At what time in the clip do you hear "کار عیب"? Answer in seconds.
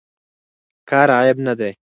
0.89-1.37